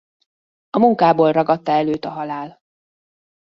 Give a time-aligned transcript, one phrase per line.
[0.69, 2.61] A munkából ragadta el őt a halál.